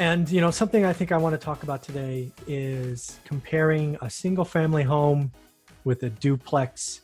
And, 0.00 0.30
you 0.30 0.40
know, 0.40 0.50
something 0.50 0.86
I 0.86 0.94
think 0.94 1.12
I 1.12 1.18
want 1.18 1.34
to 1.34 1.38
talk 1.38 1.62
about 1.62 1.82
today 1.82 2.32
is 2.46 3.20
comparing 3.26 3.98
a 4.00 4.08
single 4.08 4.46
family 4.46 4.82
home 4.82 5.30
with 5.84 6.02
a 6.04 6.08
duplex 6.08 7.02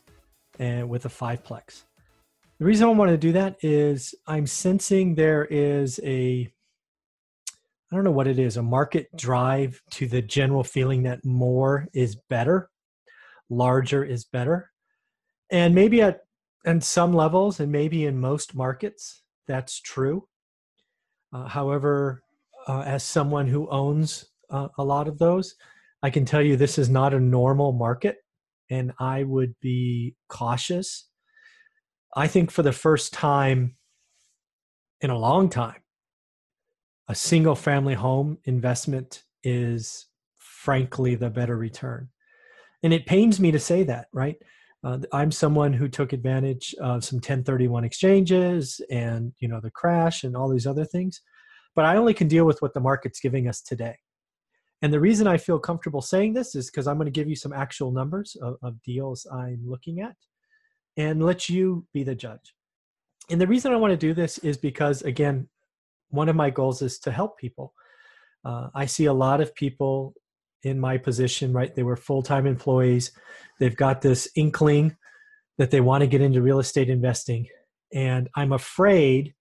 and 0.58 0.88
with 0.88 1.04
a 1.04 1.10
fiveplex. 1.10 1.82
The 2.58 2.64
reason 2.64 2.88
I 2.88 2.92
want 2.92 3.10
to 3.10 3.18
do 3.18 3.32
that 3.32 3.58
is 3.62 4.14
I'm 4.26 4.46
sensing 4.46 5.14
there 5.14 5.44
is 5.44 6.00
a, 6.04 6.50
I 7.92 7.94
don't 7.94 8.02
know 8.02 8.12
what 8.12 8.28
it 8.28 8.38
is, 8.38 8.56
a 8.56 8.62
market 8.62 9.14
drive 9.14 9.78
to 9.90 10.06
the 10.06 10.22
general 10.22 10.64
feeling 10.64 11.02
that 11.02 11.22
more 11.22 11.88
is 11.92 12.16
better, 12.30 12.70
larger 13.50 14.02
is 14.04 14.24
better. 14.24 14.70
And 15.50 15.74
maybe 15.74 16.00
at 16.00 16.20
and 16.64 16.82
some 16.82 17.12
levels 17.12 17.60
and 17.60 17.70
maybe 17.70 18.06
in 18.06 18.18
most 18.18 18.54
markets 18.54 19.22
that's 19.46 19.80
true 19.80 20.26
uh, 21.32 21.46
however 21.46 22.22
uh, 22.66 22.80
as 22.80 23.02
someone 23.02 23.46
who 23.46 23.68
owns 23.70 24.26
uh, 24.50 24.68
a 24.78 24.84
lot 24.84 25.08
of 25.08 25.18
those 25.18 25.54
i 26.02 26.10
can 26.10 26.24
tell 26.24 26.42
you 26.42 26.56
this 26.56 26.78
is 26.78 26.88
not 26.88 27.14
a 27.14 27.20
normal 27.20 27.72
market 27.72 28.18
and 28.70 28.92
i 28.98 29.22
would 29.22 29.54
be 29.60 30.14
cautious. 30.28 31.08
I 32.14 32.28
think 32.28 32.50
for 32.50 32.62
the 32.62 32.72
first 32.72 33.12
time 33.12 33.76
in 35.00 35.10
a 35.10 35.18
long 35.18 35.50
time 35.50 35.82
a 37.08 37.14
single 37.14 37.54
family 37.54 37.94
home 37.94 38.38
investment 38.44 39.22
is 39.44 40.06
frankly 40.38 41.14
the 41.14 41.30
better 41.30 41.56
return. 41.56 42.08
And 42.82 42.92
it 42.92 43.06
pains 43.06 43.38
me 43.38 43.52
to 43.52 43.60
say 43.60 43.84
that 43.84 44.08
right? 44.12 44.36
Uh, 44.82 44.98
I'm 45.12 45.30
someone 45.30 45.72
who 45.72 45.88
took 45.88 46.12
advantage 46.12 46.74
of 46.80 47.04
some 47.04 47.16
1031 47.16 47.84
exchanges 47.84 48.80
and 48.90 49.32
you 49.38 49.48
know 49.48 49.60
the 49.60 49.70
crash 49.70 50.24
and 50.24 50.36
all 50.36 50.48
these 50.48 50.66
other 50.66 50.84
things, 50.84 51.20
but 51.76 51.84
I 51.84 51.96
only 51.96 52.14
can 52.14 52.26
deal 52.26 52.44
with 52.46 52.60
what 52.62 52.74
the 52.74 52.80
market's 52.80 53.20
giving 53.20 53.46
us 53.46 53.60
today. 53.60 53.96
And 54.82 54.92
the 54.92 55.00
reason 55.00 55.26
I 55.26 55.36
feel 55.36 55.58
comfortable 55.58 56.02
saying 56.02 56.34
this 56.34 56.54
is 56.54 56.70
because 56.70 56.86
I'm 56.86 56.96
going 56.96 57.06
to 57.06 57.12
give 57.12 57.28
you 57.28 57.36
some 57.36 57.52
actual 57.52 57.92
numbers 57.92 58.36
of, 58.42 58.56
of 58.62 58.82
deals 58.82 59.26
I'm 59.32 59.60
looking 59.64 60.00
at, 60.00 60.16
and 60.96 61.24
let 61.24 61.48
you 61.48 61.86
be 61.94 62.02
the 62.02 62.14
judge. 62.14 62.54
And 63.30 63.40
the 63.40 63.46
reason 63.46 63.72
I 63.72 63.76
want 63.76 63.92
to 63.92 63.96
do 63.96 64.14
this 64.14 64.38
is 64.38 64.56
because 64.56 65.02
again, 65.02 65.48
one 66.10 66.28
of 66.28 66.36
my 66.36 66.50
goals 66.50 66.82
is 66.82 66.98
to 67.00 67.10
help 67.10 67.38
people. 67.38 67.72
Uh, 68.44 68.68
I 68.74 68.86
see 68.86 69.06
a 69.06 69.12
lot 69.12 69.40
of 69.40 69.54
people 69.54 70.14
in 70.62 70.78
my 70.78 70.98
position, 70.98 71.52
right? 71.52 71.74
They 71.74 71.82
were 71.82 71.96
full 71.96 72.22
time 72.22 72.46
employees. 72.46 73.12
They've 73.58 73.76
got 73.76 74.02
this 74.02 74.28
inkling 74.36 74.96
that 75.58 75.70
they 75.70 75.80
want 75.80 76.02
to 76.02 76.06
get 76.06 76.20
into 76.20 76.42
real 76.42 76.58
estate 76.58 76.90
investing. 76.90 77.46
And 77.92 78.28
I'm 78.34 78.52
afraid 78.52 79.34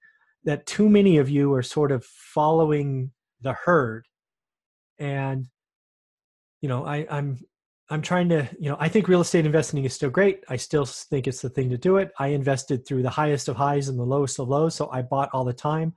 that 0.45 0.65
too 0.65 0.89
many 0.89 1.17
of 1.17 1.29
you 1.29 1.53
are 1.53 1.63
sort 1.63 1.91
of 1.91 2.05
following 2.05 3.11
the 3.41 3.53
herd. 3.53 4.05
And, 4.99 5.47
you 6.61 6.69
know, 6.69 6.85
I, 6.85 7.05
I'm 7.09 7.39
I'm 7.89 8.01
trying 8.01 8.29
to, 8.29 8.49
you 8.59 8.69
know, 8.69 8.77
I 8.79 8.89
think 8.89 9.07
real 9.07 9.21
estate 9.21 9.45
investing 9.45 9.83
is 9.85 9.93
still 9.93 10.09
great. 10.09 10.43
I 10.49 10.55
still 10.55 10.85
think 10.85 11.27
it's 11.27 11.41
the 11.41 11.49
thing 11.49 11.69
to 11.69 11.77
do 11.77 11.97
it. 11.97 12.11
I 12.17 12.27
invested 12.27 12.87
through 12.87 13.03
the 13.03 13.11
highest 13.11 13.47
of 13.47 13.55
highs 13.55 13.89
and 13.89 13.99
the 13.99 14.03
lowest 14.03 14.39
of 14.39 14.47
lows, 14.47 14.73
so 14.73 14.89
I 14.91 15.03
bought 15.03 15.29
all 15.33 15.45
the 15.45 15.53
time. 15.53 15.93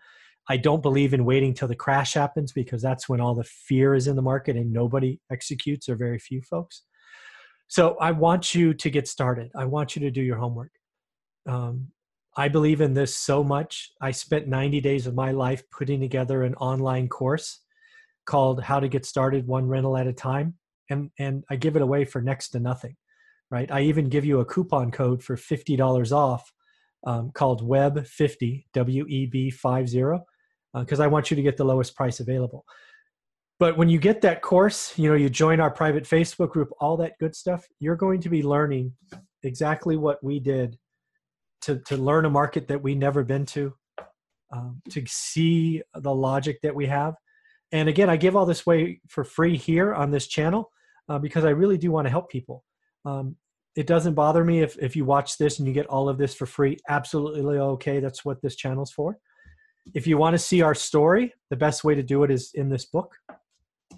I 0.50 0.56
don't 0.56 0.82
believe 0.82 1.14
in 1.14 1.24
waiting 1.24 1.54
till 1.54 1.68
the 1.68 1.74
crash 1.74 2.14
happens 2.14 2.52
because 2.52 2.82
that's 2.82 3.08
when 3.08 3.20
all 3.20 3.34
the 3.34 3.44
fear 3.44 3.94
is 3.94 4.06
in 4.06 4.16
the 4.16 4.22
market 4.22 4.56
and 4.56 4.72
nobody 4.72 5.18
executes 5.30 5.88
or 5.88 5.96
very 5.96 6.18
few 6.18 6.42
folks. 6.42 6.82
So 7.68 7.96
I 8.00 8.12
want 8.12 8.54
you 8.54 8.72
to 8.74 8.90
get 8.90 9.08
started. 9.08 9.50
I 9.54 9.66
want 9.66 9.94
you 9.94 10.00
to 10.00 10.10
do 10.10 10.22
your 10.22 10.38
homework. 10.38 10.72
Um, 11.46 11.88
I 12.38 12.46
believe 12.46 12.80
in 12.80 12.94
this 12.94 13.16
so 13.16 13.42
much. 13.42 13.90
I 14.00 14.12
spent 14.12 14.46
90 14.46 14.80
days 14.80 15.08
of 15.08 15.14
my 15.16 15.32
life 15.32 15.64
putting 15.72 16.00
together 16.00 16.44
an 16.44 16.54
online 16.54 17.08
course 17.08 17.62
called 18.26 18.62
How 18.62 18.78
to 18.78 18.86
Get 18.86 19.04
Started 19.04 19.44
One 19.48 19.66
Rental 19.66 19.96
at 19.96 20.06
a 20.06 20.12
Time. 20.12 20.54
And, 20.88 21.10
and 21.18 21.42
I 21.50 21.56
give 21.56 21.74
it 21.74 21.82
away 21.82 22.04
for 22.04 22.22
next 22.22 22.50
to 22.50 22.60
nothing, 22.60 22.94
right? 23.50 23.68
I 23.72 23.80
even 23.80 24.08
give 24.08 24.24
you 24.24 24.38
a 24.38 24.44
coupon 24.44 24.92
code 24.92 25.20
for 25.20 25.36
$50 25.36 26.12
off 26.12 26.52
um, 27.04 27.32
called 27.34 27.68
WEB50, 27.68 28.66
W 28.72 29.04
E 29.08 29.26
B 29.26 29.50
50 29.50 30.18
because 30.74 31.00
uh, 31.00 31.02
I 31.02 31.08
want 31.08 31.32
you 31.32 31.36
to 31.36 31.42
get 31.42 31.56
the 31.56 31.64
lowest 31.64 31.96
price 31.96 32.20
available. 32.20 32.64
But 33.58 33.76
when 33.76 33.88
you 33.88 33.98
get 33.98 34.20
that 34.20 34.42
course, 34.42 34.96
you 34.96 35.08
know, 35.08 35.16
you 35.16 35.28
join 35.28 35.58
our 35.58 35.72
private 35.72 36.04
Facebook 36.04 36.50
group, 36.50 36.68
all 36.78 36.96
that 36.98 37.18
good 37.18 37.34
stuff, 37.34 37.66
you're 37.80 37.96
going 37.96 38.20
to 38.20 38.28
be 38.28 38.44
learning 38.44 38.92
exactly 39.42 39.96
what 39.96 40.22
we 40.22 40.38
did 40.38 40.78
to, 41.62 41.78
to 41.86 41.96
learn 41.96 42.24
a 42.24 42.30
market 42.30 42.68
that 42.68 42.82
we 42.82 42.94
never 42.94 43.24
been 43.24 43.46
to, 43.46 43.74
um, 44.52 44.80
to 44.90 45.04
see 45.06 45.82
the 45.94 46.14
logic 46.14 46.60
that 46.62 46.74
we 46.74 46.86
have. 46.86 47.14
And 47.72 47.88
again, 47.88 48.08
I 48.08 48.16
give 48.16 48.36
all 48.36 48.46
this 48.46 48.64
way 48.64 49.00
for 49.08 49.24
free 49.24 49.56
here 49.56 49.94
on 49.94 50.10
this 50.10 50.26
channel 50.26 50.70
uh, 51.08 51.18
because 51.18 51.44
I 51.44 51.50
really 51.50 51.78
do 51.78 51.90
want 51.90 52.06
to 52.06 52.10
help 52.10 52.30
people. 52.30 52.64
Um, 53.04 53.36
it 53.76 53.86
doesn't 53.86 54.14
bother 54.14 54.44
me 54.44 54.60
if, 54.60 54.76
if 54.78 54.96
you 54.96 55.04
watch 55.04 55.38
this 55.38 55.58
and 55.58 55.68
you 55.68 55.74
get 55.74 55.86
all 55.86 56.08
of 56.08 56.18
this 56.18 56.34
for 56.34 56.46
free. 56.46 56.78
Absolutely 56.88 57.58
okay. 57.58 58.00
That's 58.00 58.24
what 58.24 58.40
this 58.42 58.56
channel's 58.56 58.90
for 58.90 59.18
if 59.94 60.06
you 60.06 60.18
want 60.18 60.34
to 60.34 60.38
see 60.38 60.62
our 60.62 60.74
story, 60.74 61.34
the 61.50 61.56
best 61.56 61.84
way 61.84 61.94
to 61.94 62.02
do 62.02 62.24
it 62.24 62.30
is 62.30 62.50
in 62.54 62.68
this 62.68 62.84
book. 62.84 63.16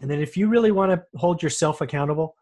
And 0.01 0.11
then 0.11 0.21
if 0.21 0.37
you 0.37 0.49
really 0.49 0.71
want 0.71 0.93
to 0.93 1.19
hold 1.19 1.43
yourself 1.43 1.81
accountable, 1.81 2.37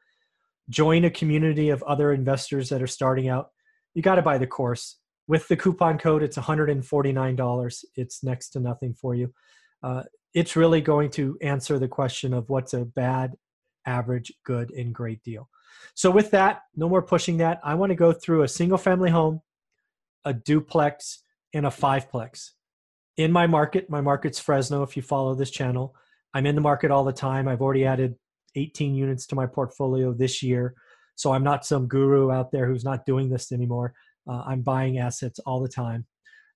join 0.68 1.04
a 1.04 1.10
community 1.10 1.70
of 1.70 1.82
other 1.84 2.12
investors 2.12 2.68
that 2.68 2.82
are 2.82 2.88
starting 2.88 3.28
out. 3.28 3.50
You 3.94 4.02
got 4.02 4.16
to 4.16 4.22
buy 4.22 4.38
the 4.38 4.46
course. 4.46 4.96
With 5.28 5.46
the 5.46 5.56
coupon 5.56 5.98
code, 5.98 6.22
it's 6.22 6.38
$149. 6.38 7.84
It's 7.94 8.24
next 8.24 8.48
to 8.50 8.60
nothing 8.60 8.94
for 8.94 9.14
you. 9.14 9.32
Uh, 9.82 10.02
it's 10.34 10.56
really 10.56 10.80
going 10.80 11.10
to 11.10 11.36
answer 11.42 11.78
the 11.78 11.86
question 11.86 12.32
of 12.32 12.48
what's 12.48 12.72
a 12.74 12.84
bad, 12.84 13.34
average, 13.86 14.32
good, 14.44 14.70
and 14.70 14.94
great 14.94 15.22
deal. 15.22 15.48
So, 15.94 16.10
with 16.10 16.30
that, 16.32 16.62
no 16.74 16.88
more 16.88 17.02
pushing 17.02 17.36
that. 17.38 17.60
I 17.62 17.74
want 17.74 17.90
to 17.90 17.96
go 17.96 18.12
through 18.12 18.42
a 18.42 18.48
single 18.48 18.78
family 18.78 19.10
home, 19.10 19.42
a 20.24 20.32
duplex, 20.32 21.22
and 21.52 21.66
a 21.66 21.70
fiveplex 21.70 22.50
in 23.16 23.30
my 23.30 23.46
market. 23.46 23.90
My 23.90 24.00
market's 24.00 24.40
Fresno. 24.40 24.82
If 24.82 24.96
you 24.96 25.02
follow 25.02 25.34
this 25.34 25.50
channel, 25.50 25.94
I'm 26.32 26.46
in 26.46 26.54
the 26.54 26.60
market 26.60 26.90
all 26.90 27.04
the 27.04 27.12
time. 27.12 27.48
I've 27.48 27.62
already 27.62 27.84
added 27.84 28.16
18 28.54 28.94
units 28.94 29.26
to 29.26 29.34
my 29.34 29.46
portfolio 29.46 30.12
this 30.12 30.42
year. 30.42 30.74
So 31.16 31.32
I'm 31.32 31.42
not 31.42 31.66
some 31.66 31.88
guru 31.88 32.30
out 32.30 32.52
there 32.52 32.66
who's 32.66 32.84
not 32.84 33.04
doing 33.04 33.28
this 33.28 33.50
anymore. 33.50 33.92
Uh, 34.28 34.42
I'm 34.46 34.62
buying 34.62 34.98
assets 34.98 35.38
all 35.40 35.60
the 35.60 35.68
time. 35.68 36.06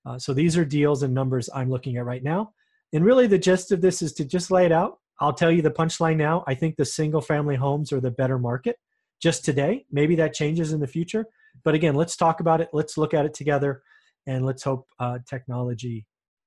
Uh, 0.05 0.19
so 0.19 0.33
these 0.33 0.57
are 0.57 0.65
deals 0.65 1.03
and 1.03 1.13
numbers 1.13 1.49
I'm 1.53 1.69
looking 1.69 1.97
at 1.97 2.05
right 2.05 2.23
now. 2.23 2.53
And 2.93 3.03
really, 3.03 3.27
the 3.27 3.39
gist 3.39 3.71
of 3.71 3.81
this 3.81 4.01
is 4.01 4.13
to 4.13 4.25
just 4.25 4.51
lay 4.51 4.65
it 4.65 4.71
out. 4.71 4.99
I'll 5.19 5.33
tell 5.33 5.51
you 5.51 5.61
the 5.61 5.71
punchline 5.71 6.17
now. 6.17 6.43
I 6.47 6.55
think 6.55 6.75
the 6.75 6.85
single 6.85 7.21
family 7.21 7.55
homes 7.55 7.91
are 7.91 8.01
the 8.01 8.11
better 8.11 8.37
market 8.37 8.77
just 9.21 9.45
today. 9.45 9.85
Maybe 9.91 10.15
that 10.15 10.33
changes 10.33 10.73
in 10.73 10.79
the 10.79 10.87
future. 10.87 11.25
But 11.63 11.75
again, 11.75 11.95
let's 11.95 12.15
talk 12.15 12.39
about 12.39 12.61
it. 12.61 12.69
Let's 12.73 12.97
look 12.97 13.13
at 13.13 13.25
it 13.25 13.33
together. 13.33 13.81
And 14.27 14.45
let's 14.45 14.63
hope 14.63 14.87
uh, 14.99 15.19
technology 15.27 16.05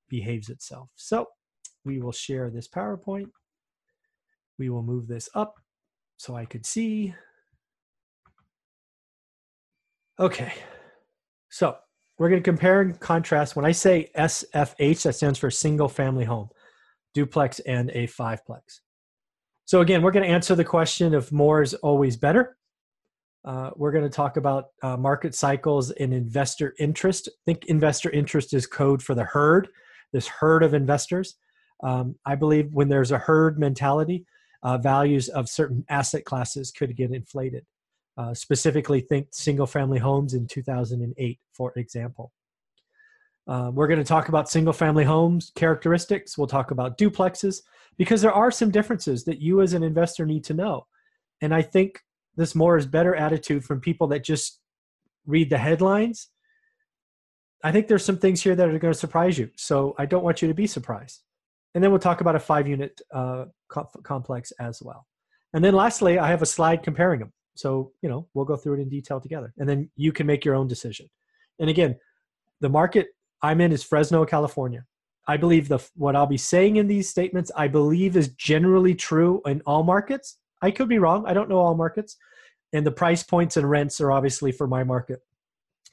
behaves 0.09 0.49
itself. 0.49 0.89
So 0.95 1.27
we 1.85 1.99
will 1.99 2.11
share 2.11 2.49
this 2.49 2.67
PowerPoint. 2.67 3.29
We 4.59 4.69
will 4.69 4.83
move 4.83 5.07
this 5.07 5.29
up 5.35 5.55
so 6.17 6.35
I 6.35 6.45
could 6.45 6.65
see. 6.65 7.13
Okay, 10.19 10.51
so 11.49 11.77
we're 12.17 12.29
going 12.29 12.41
to 12.41 12.49
compare 12.49 12.81
and 12.81 12.99
contrast. 12.99 13.55
When 13.55 13.65
I 13.65 13.71
say 13.71 14.09
SFH, 14.17 15.03
that 15.03 15.13
stands 15.13 15.39
for 15.39 15.51
single 15.51 15.89
family 15.89 16.25
home. 16.25 16.49
duplex, 17.13 17.59
and 17.61 17.89
a 17.91 18.07
fiveplex. 18.07 18.81
So 19.65 19.81
again, 19.81 20.01
we're 20.01 20.11
going 20.11 20.25
to 20.25 20.33
answer 20.33 20.55
the 20.55 20.63
question 20.63 21.13
if 21.13 21.31
more 21.31 21.61
is 21.61 21.73
always 21.75 22.15
better. 22.15 22.57
Uh, 23.43 23.71
we're 23.75 23.91
going 23.91 24.03
to 24.03 24.09
talk 24.09 24.37
about 24.37 24.65
uh, 24.83 24.97
market 24.97 25.33
cycles 25.33 25.91
and 25.91 26.13
investor 26.13 26.75
interest. 26.79 27.29
Think 27.45 27.65
investor 27.65 28.09
interest 28.11 28.53
is 28.53 28.67
code 28.67 29.01
for 29.01 29.15
the 29.15 29.23
herd, 29.23 29.67
this 30.13 30.27
herd 30.27 30.63
of 30.63 30.73
investors. 30.73 31.35
Um, 31.83 32.15
I 32.25 32.35
believe 32.35 32.69
when 32.71 32.89
there's 32.89 33.11
a 33.11 33.17
herd 33.17 33.57
mentality, 33.57 34.25
uh, 34.63 34.77
values 34.77 35.29
of 35.29 35.49
certain 35.49 35.85
asset 35.89 36.25
classes 36.25 36.71
could 36.71 36.95
get 36.95 37.11
inflated. 37.11 37.65
Uh, 38.17 38.33
specifically, 38.33 38.99
think 38.99 39.27
single 39.31 39.67
family 39.67 39.99
homes 39.99 40.33
in 40.33 40.47
2008, 40.47 41.39
for 41.53 41.71
example. 41.75 42.31
Uh, 43.47 43.71
we're 43.73 43.87
going 43.87 43.99
to 43.99 44.03
talk 44.03 44.27
about 44.27 44.49
single 44.49 44.73
family 44.73 45.03
homes 45.05 45.51
characteristics. 45.55 46.37
We'll 46.37 46.47
talk 46.47 46.71
about 46.71 46.97
duplexes 46.97 47.61
because 47.97 48.21
there 48.21 48.33
are 48.33 48.51
some 48.51 48.71
differences 48.71 49.23
that 49.25 49.39
you 49.39 49.61
as 49.61 49.73
an 49.73 49.83
investor 49.83 50.25
need 50.25 50.43
to 50.45 50.53
know. 50.53 50.87
And 51.41 51.53
I 51.53 51.61
think 51.61 51.99
this 52.35 52.55
more 52.55 52.77
is 52.77 52.85
better 52.85 53.15
attitude 53.15 53.63
from 53.63 53.79
people 53.79 54.07
that 54.07 54.23
just 54.23 54.59
read 55.25 55.49
the 55.49 55.57
headlines. 55.57 56.29
I 57.63 57.71
think 57.71 57.87
there's 57.87 58.05
some 58.05 58.17
things 58.17 58.41
here 58.41 58.55
that 58.55 58.67
are 58.67 58.79
going 58.79 58.93
to 58.93 58.99
surprise 58.99 59.37
you. 59.37 59.49
So 59.55 59.95
I 59.97 60.05
don't 60.05 60.23
want 60.23 60.41
you 60.41 60.47
to 60.47 60.53
be 60.53 60.67
surprised. 60.67 61.23
And 61.73 61.83
then 61.83 61.91
we'll 61.91 61.99
talk 61.99 62.21
about 62.21 62.35
a 62.35 62.39
five 62.39 62.67
unit 62.67 62.99
uh, 63.13 63.45
complex 64.03 64.51
as 64.59 64.81
well. 64.81 65.05
And 65.53 65.63
then 65.63 65.73
lastly, 65.73 66.19
I 66.19 66.27
have 66.27 66.41
a 66.41 66.45
slide 66.45 66.83
comparing 66.83 67.19
them. 67.19 67.33
So, 67.57 67.91
you 68.01 68.09
know, 68.09 68.27
we'll 68.33 68.45
go 68.45 68.55
through 68.55 68.75
it 68.75 68.81
in 68.81 68.89
detail 68.89 69.19
together. 69.19 69.53
And 69.57 69.67
then 69.67 69.89
you 69.95 70.11
can 70.11 70.27
make 70.27 70.45
your 70.45 70.55
own 70.55 70.67
decision. 70.67 71.09
And 71.59 71.69
again, 71.69 71.97
the 72.61 72.69
market 72.69 73.07
I'm 73.41 73.61
in 73.61 73.71
is 73.71 73.83
Fresno, 73.83 74.25
California. 74.25 74.85
I 75.27 75.37
believe 75.37 75.67
the 75.67 75.79
what 75.95 76.15
I'll 76.15 76.25
be 76.25 76.37
saying 76.37 76.77
in 76.77 76.87
these 76.87 77.09
statements, 77.09 77.51
I 77.55 77.67
believe 77.67 78.15
is 78.15 78.29
generally 78.29 78.95
true 78.95 79.41
in 79.45 79.61
all 79.65 79.83
markets. 79.83 80.37
I 80.61 80.71
could 80.71 80.89
be 80.89 80.99
wrong. 80.99 81.25
I 81.27 81.33
don't 81.33 81.49
know 81.49 81.59
all 81.59 81.75
markets. 81.75 82.17
And 82.73 82.85
the 82.85 82.91
price 82.91 83.23
points 83.23 83.57
and 83.57 83.69
rents 83.69 84.01
are 84.01 84.11
obviously 84.11 84.51
for 84.51 84.67
my 84.67 84.83
market. 84.83 85.19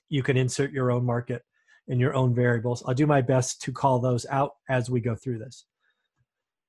You 0.09 0.23
can 0.23 0.37
insert 0.37 0.73
your 0.73 0.91
own 0.91 1.05
market 1.05 1.43
and 1.89 2.01
your 2.01 2.15
own 2.15 2.35
variables. 2.35 2.83
I'll 2.87 2.95
do 2.95 3.07
my 3.07 3.21
best 3.21 3.61
to 3.63 3.73
call 3.73 3.99
those 3.99 4.25
out 4.31 4.53
as 4.69 4.89
we 4.89 5.01
go 5.01 5.15
through 5.15 5.39
this. 5.39 5.67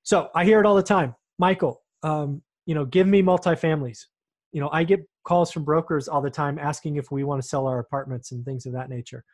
So 0.04 0.30
I 0.36 0.46
hear 0.46 0.60
it 0.60 0.66
all 0.66 0.76
the 0.76 0.84
time. 0.84 1.16
Michael, 1.40 1.82
um, 2.04 2.42
you 2.66 2.76
know, 2.76 2.86
give 2.86 3.08
me 3.08 3.22
multifamilies. 3.22 4.06
You 4.56 4.62
know, 4.62 4.70
I 4.72 4.86
get 4.86 5.06
calls 5.26 5.52
from 5.52 5.66
brokers 5.66 6.08
all 6.08 6.22
the 6.22 6.30
time 6.30 6.58
asking 6.58 6.96
if 6.96 7.12
we 7.12 7.26
want 7.26 7.42
to 7.42 7.48
sell 7.48 7.68
our 7.68 7.80
apartments 7.80 8.32
and 8.32 8.46
things 8.46 8.66
of 8.66 8.72
that 8.72 8.90
nature. 8.90 9.26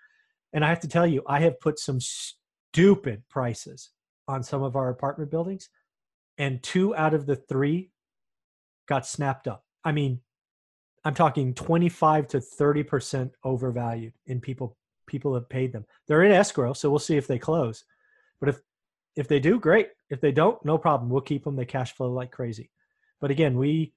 And 0.51 0.65
I 0.65 0.69
have 0.69 0.79
to 0.79 0.87
tell 0.87 1.05
you, 1.05 1.21
I 1.27 1.41
have 1.41 1.59
put 1.59 1.77
some 1.77 1.99
stupid 2.01 3.21
prices 3.29 3.91
on 4.27 4.41
some 4.41 4.63
of 4.63 4.75
our 4.75 4.89
apartment 4.89 5.29
buildings, 5.29 5.69
and 6.39 6.63
two 6.63 6.95
out 6.95 7.13
of 7.13 7.27
the 7.27 7.35
three 7.35 7.91
got 8.87 9.05
snapped 9.05 9.47
up. 9.47 9.63
I 9.83 9.91
mean, 9.91 10.21
I'm 11.05 11.13
talking 11.13 11.53
25 11.53 12.27
to 12.29 12.39
30% 12.39 13.29
overvalued 13.43 14.13
in 14.25 14.41
people 14.41 14.75
people 15.05 15.35
have 15.35 15.47
paid 15.49 15.71
them. 15.71 15.85
They're 16.07 16.23
in 16.23 16.31
escrow, 16.31 16.73
so 16.73 16.89
we'll 16.89 16.97
see 16.97 17.17
if 17.17 17.27
they 17.27 17.37
close. 17.37 17.83
But 18.39 18.49
if 18.49 18.61
if 19.15 19.27
they 19.27 19.39
do, 19.39 19.59
great. 19.59 19.89
If 20.09 20.19
they 20.19 20.31
don't, 20.31 20.57
no 20.65 20.79
problem. 20.79 21.11
We'll 21.11 21.21
keep 21.21 21.43
them. 21.43 21.55
They 21.55 21.65
cash 21.65 21.93
flow 21.93 22.11
like 22.11 22.31
crazy. 22.31 22.71
But 23.19 23.29
again, 23.29 23.55
we 23.55 23.93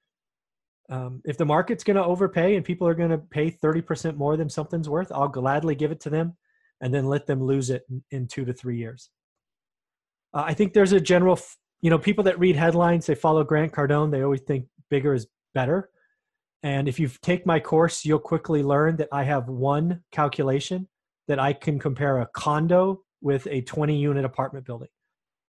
um, 0.90 1.22
if 1.24 1.38
the 1.38 1.46
market's 1.46 1.84
going 1.84 1.96
to 1.96 2.04
overpay 2.04 2.56
and 2.56 2.64
people 2.64 2.86
are 2.86 2.94
going 2.94 3.10
to 3.10 3.18
pay 3.18 3.50
30% 3.50 4.16
more 4.16 4.36
than 4.36 4.48
something's 4.48 4.88
worth, 4.88 5.10
I'll 5.12 5.28
gladly 5.28 5.74
give 5.74 5.90
it 5.90 6.00
to 6.00 6.10
them 6.10 6.36
and 6.80 6.92
then 6.92 7.06
let 7.06 7.26
them 7.26 7.42
lose 7.42 7.70
it 7.70 7.84
in, 7.88 8.02
in 8.10 8.26
two 8.26 8.44
to 8.44 8.52
three 8.52 8.76
years. 8.76 9.10
Uh, 10.34 10.44
I 10.46 10.54
think 10.54 10.72
there's 10.72 10.92
a 10.92 11.00
general, 11.00 11.38
you 11.80 11.90
know, 11.90 11.98
people 11.98 12.24
that 12.24 12.38
read 12.38 12.56
headlines, 12.56 13.06
they 13.06 13.14
follow 13.14 13.44
Grant 13.44 13.72
Cardone, 13.72 14.10
they 14.10 14.22
always 14.22 14.42
think 14.42 14.66
bigger 14.90 15.14
is 15.14 15.26
better. 15.54 15.90
And 16.62 16.88
if 16.88 16.98
you 16.98 17.08
take 17.22 17.46
my 17.46 17.60
course, 17.60 18.04
you'll 18.04 18.18
quickly 18.18 18.62
learn 18.62 18.96
that 18.96 19.08
I 19.12 19.24
have 19.24 19.48
one 19.48 20.02
calculation 20.12 20.88
that 21.28 21.38
I 21.38 21.52
can 21.52 21.78
compare 21.78 22.20
a 22.20 22.28
condo 22.34 23.02
with 23.22 23.46
a 23.50 23.62
20 23.62 23.96
unit 23.96 24.24
apartment 24.24 24.66
building. 24.66 24.88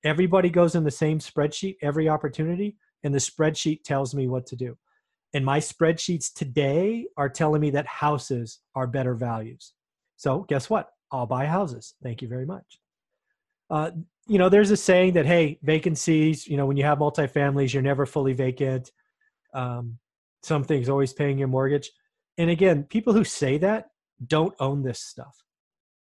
Everybody 0.04 0.50
goes 0.50 0.76
in 0.76 0.84
the 0.84 0.92
same 0.92 1.18
spreadsheet 1.18 1.78
every 1.82 2.08
opportunity, 2.08 2.78
and 3.04 3.14
the 3.14 3.20
spreadsheet 3.20 3.84
tells 3.84 4.14
me 4.14 4.28
what 4.28 4.46
to 4.48 4.56
do. 4.56 4.78
And 5.36 5.44
my 5.44 5.60
spreadsheets 5.60 6.34
today 6.34 7.08
are 7.18 7.28
telling 7.28 7.60
me 7.60 7.70
that 7.72 7.86
houses 7.86 8.62
are 8.74 8.88
better 8.88 9.14
values. 9.14 9.74
So, 10.16 10.46
guess 10.48 10.70
what? 10.70 10.92
I'll 11.12 11.26
buy 11.26 11.46
houses. 11.46 11.94
Thank 12.02 12.22
you 12.22 12.30
very 12.30 12.46
much. 12.46 12.80
Uh, 13.70 13.92
you 14.28 14.38
know, 14.38 14.48
there's 14.48 14.72
a 14.72 14.78
saying 14.78 15.12
that, 15.16 15.26
hey, 15.26 15.60
vacancies, 15.62 16.48
you 16.48 16.56
know, 16.56 16.66
when 16.66 16.78
you 16.78 16.86
have 16.86 17.00
multifamilies, 17.00 17.74
you're 17.74 17.84
never 17.84 18.06
fully 18.06 18.32
vacant. 18.32 18.94
Um, 19.54 19.98
something's 20.42 20.88
always 20.88 21.12
paying 21.12 21.38
your 21.38 21.50
mortgage. 21.50 21.92
And 22.38 22.50
again, 22.50 22.84
people 22.84 23.12
who 23.12 23.26
say 23.26 23.58
that 23.58 23.88
don't 24.26 24.56
own 24.62 24.84
this 24.84 25.02
stuff. 25.02 25.36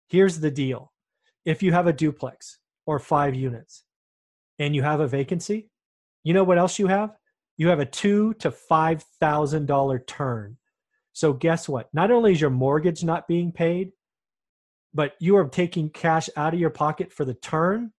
Here's 0.10 0.42
the 0.42 0.52
deal 0.52 0.92
if 1.46 1.64
you 1.64 1.72
have 1.72 1.88
a 1.88 1.94
duplex 1.94 2.60
or 2.86 3.00
five 3.00 3.34
units 3.34 3.86
and 4.60 4.76
you 4.76 4.84
have 4.84 5.00
a 5.00 5.08
vacancy, 5.08 5.70
you 6.26 6.34
know 6.34 6.44
what 6.44 6.58
else 6.58 6.78
you 6.78 6.88
have? 6.88 7.16
You 7.58 7.70
have 7.70 7.80
a 7.80 7.86
two 7.86 8.34
to 8.36 8.52
five 8.52 9.04
thousand 9.20 9.66
dollar 9.66 10.00
turn. 10.00 10.58
So 11.14 11.32
guess 11.34 11.70
what? 11.70 11.88
Not 11.94 12.12
only 12.12 12.34
is 12.34 12.42
your 12.42 12.50
mortgage 12.50 13.04
not 13.04 13.28
being 13.28 13.52
paid, 13.52 13.92
but 14.94 15.14
you 15.20 15.38
are 15.38 15.48
taking 15.48 15.90
cash 15.90 16.30
out 16.36 16.54
of 16.54 16.60
your 16.60 16.70
pocket 16.70 17.12
for 17.12 17.26
the 17.26 17.34
turn 17.36 17.92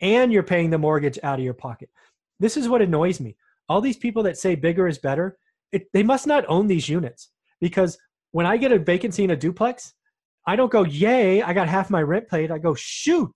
and 0.00 0.32
you're 0.32 0.42
paying 0.42 0.70
the 0.70 0.78
mortgage 0.78 1.18
out 1.22 1.38
of 1.38 1.44
your 1.44 1.54
pocket. 1.54 1.88
This 2.40 2.56
is 2.56 2.68
what 2.68 2.82
annoys 2.82 3.20
me. 3.20 3.36
All 3.68 3.80
these 3.80 3.96
people 3.96 4.22
that 4.24 4.36
say 4.36 4.54
bigger 4.54 4.86
is 4.86 4.98
better, 4.98 5.38
it, 5.70 5.86
they 5.92 6.02
must 6.02 6.26
not 6.26 6.44
own 6.48 6.66
these 6.66 6.88
units 6.88 7.30
because 7.60 7.96
when 8.32 8.46
I 8.46 8.56
get 8.56 8.72
a 8.72 8.78
vacancy 8.78 9.24
in 9.24 9.30
a 9.30 9.36
duplex, 9.36 9.94
I 10.46 10.56
don't 10.56 10.72
go, 10.72 10.84
yay, 10.84 11.42
I 11.42 11.52
got 11.52 11.68
half 11.68 11.90
my 11.90 12.02
rent 12.02 12.28
paid. 12.28 12.50
I 12.50 12.58
go, 12.58 12.74
shoot, 12.74 13.32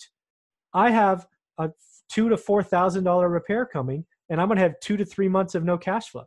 I 0.75 0.91
have 0.91 1.27
a 1.59 1.71
two 2.11 2.29
to 2.29 2.37
four 2.37 2.62
thousand 2.62 3.05
dollar 3.05 3.29
repair 3.29 3.65
coming, 3.65 4.05
and 4.28 4.40
I'm 4.40 4.49
gonna 4.49 4.61
have 4.61 4.81
two 4.81 4.96
to 4.96 5.05
three 5.05 5.28
months 5.28 5.55
of 5.55 5.64
no 5.64 5.78
cash 5.78 6.08
flow. 6.08 6.26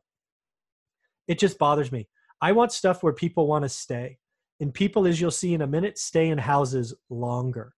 It 1.27 1.39
just 1.39 1.59
bothers 1.59 1.91
me. 1.91 2.07
I 2.41 2.53
want 2.53 2.71
stuff 2.71 3.03
where 3.03 3.13
people 3.13 3.47
want 3.47 3.63
to 3.63 3.69
stay. 3.69 4.17
And 4.61 4.73
people, 4.73 5.07
as 5.07 5.21
you'll 5.21 5.31
see 5.31 5.53
in 5.53 5.61
a 5.61 5.67
minute, 5.67 5.97
stay 5.97 6.29
in 6.29 6.37
houses 6.37 6.93
longer. 7.09 7.73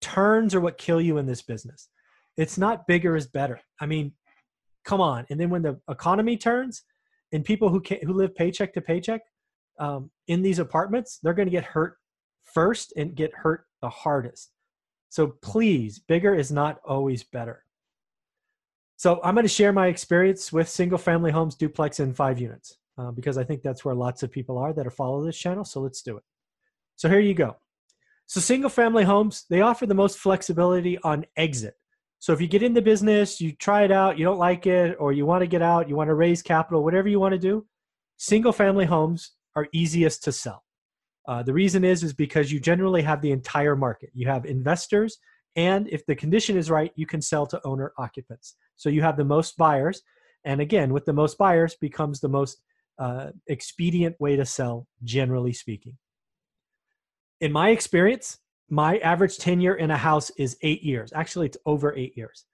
Turns 0.00 0.54
are 0.54 0.60
what 0.60 0.78
kill 0.78 1.00
you 1.00 1.18
in 1.18 1.26
this 1.26 1.42
business. 1.42 1.88
It's 2.36 2.58
not 2.58 2.86
bigger 2.86 3.16
is 3.16 3.26
better. 3.26 3.60
I 3.80 3.86
mean, 3.86 4.12
come 4.84 5.00
on. 5.00 5.26
And 5.30 5.38
then 5.38 5.50
when 5.50 5.62
the 5.62 5.80
economy 5.88 6.36
turns, 6.36 6.82
and 7.32 7.44
people 7.44 7.68
who 7.68 7.80
can, 7.80 7.98
who 8.02 8.12
live 8.12 8.34
paycheck 8.34 8.72
to 8.74 8.80
paycheck 8.80 9.20
um, 9.78 10.10
in 10.28 10.42
these 10.42 10.58
apartments, 10.58 11.18
they're 11.22 11.34
going 11.34 11.46
to 11.48 11.52
get 11.52 11.64
hurt 11.64 11.96
first 12.44 12.92
and 12.96 13.14
get 13.14 13.34
hurt 13.34 13.66
the 13.82 13.88
hardest. 13.88 14.52
So 15.08 15.34
please, 15.42 15.98
bigger 15.98 16.34
is 16.34 16.52
not 16.52 16.78
always 16.84 17.24
better. 17.24 17.64
So 18.96 19.20
I'm 19.22 19.34
going 19.34 19.44
to 19.44 19.48
share 19.48 19.72
my 19.72 19.88
experience 19.88 20.52
with 20.52 20.68
single 20.68 20.98
family 20.98 21.30
homes, 21.30 21.54
duplex, 21.54 22.00
and 22.00 22.16
five 22.16 22.38
units 22.38 22.78
uh, 22.98 23.10
because 23.10 23.36
I 23.36 23.44
think 23.44 23.62
that's 23.62 23.84
where 23.84 23.94
lots 23.94 24.22
of 24.22 24.32
people 24.32 24.58
are 24.58 24.72
that 24.72 24.86
are 24.86 24.90
follow 24.90 25.24
this 25.24 25.38
channel. 25.38 25.64
So 25.64 25.80
let's 25.80 26.02
do 26.02 26.16
it. 26.16 26.24
So 26.96 27.08
here 27.08 27.20
you 27.20 27.34
go. 27.34 27.56
So 28.24 28.40
single 28.40 28.70
family 28.70 29.04
homes, 29.04 29.44
they 29.50 29.60
offer 29.60 29.86
the 29.86 29.94
most 29.94 30.18
flexibility 30.18 30.98
on 30.98 31.26
exit. 31.36 31.74
So 32.18 32.32
if 32.32 32.40
you 32.40 32.48
get 32.48 32.62
in 32.62 32.72
the 32.72 32.82
business, 32.82 33.40
you 33.40 33.52
try 33.52 33.84
it 33.84 33.92
out, 33.92 34.18
you 34.18 34.24
don't 34.24 34.38
like 34.38 34.66
it, 34.66 34.96
or 34.98 35.12
you 35.12 35.26
want 35.26 35.42
to 35.42 35.46
get 35.46 35.62
out, 35.62 35.88
you 35.88 35.94
want 35.94 36.08
to 36.08 36.14
raise 36.14 36.42
capital, 36.42 36.82
whatever 36.82 37.08
you 37.08 37.20
want 37.20 37.32
to 37.32 37.38
do, 37.38 37.66
single 38.16 38.52
family 38.52 38.86
homes 38.86 39.32
are 39.54 39.68
easiest 39.72 40.24
to 40.24 40.32
sell. 40.32 40.64
Uh, 41.28 41.42
the 41.42 41.52
reason 41.52 41.84
is 41.84 42.02
is 42.02 42.14
because 42.14 42.50
you 42.50 42.58
generally 42.58 43.02
have 43.02 43.20
the 43.20 43.32
entire 43.32 43.76
market. 43.76 44.10
You 44.14 44.28
have 44.28 44.46
investors, 44.46 45.18
and 45.56 45.88
if 45.88 46.04
the 46.06 46.14
condition 46.14 46.56
is 46.56 46.70
right, 46.70 46.92
you 46.94 47.06
can 47.06 47.20
sell 47.22 47.46
to 47.46 47.60
owner 47.66 47.92
occupants. 47.98 48.56
So 48.76 48.88
you 48.90 49.02
have 49.02 49.16
the 49.16 49.24
most 49.24 49.56
buyers, 49.56 50.02
and 50.44 50.60
again, 50.60 50.92
with 50.92 51.06
the 51.06 51.12
most 51.12 51.38
buyers 51.38 51.74
becomes 51.74 52.20
the 52.20 52.28
most 52.28 52.62
uh, 52.98 53.30
expedient 53.48 54.18
way 54.20 54.36
to 54.36 54.44
sell, 54.46 54.86
generally 55.02 55.52
speaking. 55.52 55.96
In 57.40 57.52
my 57.52 57.70
experience, 57.70 58.38
my 58.68 58.98
average 58.98 59.38
tenure 59.38 59.74
in 59.74 59.90
a 59.90 59.96
house 59.96 60.30
is 60.38 60.56
eight 60.62 60.82
years. 60.82 61.12
Actually, 61.14 61.46
it's 61.46 61.58
over 61.66 61.94
eight 61.94 62.16
years. 62.16 62.44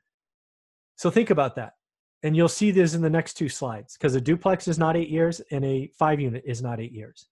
So 0.97 1.11
think 1.11 1.31
about 1.31 1.57
that. 1.57 1.75
And 2.23 2.37
you'll 2.37 2.49
see 2.49 2.71
this 2.71 2.95
in 2.95 3.03
the 3.03 3.11
next 3.11 3.35
two 3.35 3.49
slides 3.49 3.97
because 3.97 4.15
a 4.15 4.21
duplex 4.21 4.69
is 4.69 4.79
not 4.79 4.97
eight 4.97 5.09
years 5.09 5.41
and 5.51 5.65
a 5.65 5.91
five 5.99 6.21
unit 6.21 6.45
is 6.47 6.63
not 6.63 6.81
eight 6.81 6.93
years. 6.93 7.27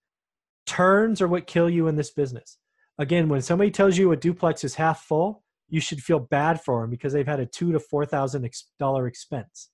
Turns 0.66 1.20
are 1.20 1.28
what 1.28 1.46
kill 1.46 1.70
you 1.70 1.86
in 1.86 1.96
this 1.96 2.10
business. 2.10 2.58
Again, 2.98 3.28
when 3.28 3.42
somebody 3.42 3.70
tells 3.70 3.96
you 3.96 4.12
a 4.12 4.16
duplex 4.16 4.64
is 4.64 4.74
half 4.74 5.02
full, 5.04 5.44
you 5.70 5.80
should 5.80 6.02
feel 6.02 6.18
bad 6.18 6.60
for 6.60 6.80
them 6.80 6.90
because 6.90 7.12
they've 7.12 7.26
had 7.26 7.40
a 7.40 7.46
two 7.46 7.72
to 7.72 7.80
four 7.80 8.04
thousand 8.04 8.48
dollar 8.78 9.06
expense. 9.06 9.70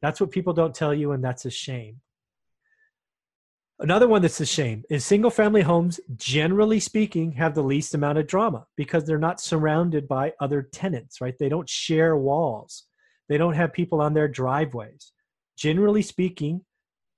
That's 0.00 0.20
what 0.20 0.30
people 0.30 0.52
don't 0.52 0.74
tell 0.74 0.94
you, 0.94 1.12
and 1.12 1.24
that's 1.24 1.44
a 1.44 1.50
shame. 1.50 2.00
Another 3.80 4.08
one 4.08 4.22
that's 4.22 4.40
a 4.40 4.46
shame 4.46 4.82
is 4.90 5.04
single 5.04 5.30
family 5.30 5.62
homes, 5.62 6.00
generally 6.16 6.80
speaking, 6.80 7.32
have 7.32 7.54
the 7.54 7.62
least 7.62 7.94
amount 7.94 8.18
of 8.18 8.26
drama 8.26 8.66
because 8.76 9.04
they're 9.04 9.18
not 9.18 9.40
surrounded 9.40 10.08
by 10.08 10.32
other 10.40 10.62
tenants, 10.62 11.20
right? 11.20 11.38
They 11.38 11.48
don't 11.48 11.68
share 11.68 12.16
walls, 12.16 12.86
they 13.28 13.38
don't 13.38 13.54
have 13.54 13.72
people 13.72 14.00
on 14.00 14.14
their 14.14 14.28
driveways. 14.28 15.12
Generally 15.56 16.02
speaking, 16.02 16.64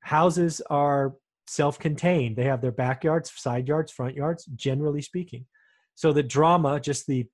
houses 0.00 0.60
are 0.70 1.14
self 1.46 1.78
contained. 1.78 2.36
They 2.36 2.44
have 2.44 2.60
their 2.60 2.72
backyards, 2.72 3.32
side 3.34 3.66
yards, 3.66 3.90
front 3.90 4.14
yards, 4.14 4.44
generally 4.54 5.02
speaking. 5.02 5.46
So 5.94 6.12
the 6.12 6.22
drama, 6.22 6.78
just 6.80 7.06
the 7.06 7.26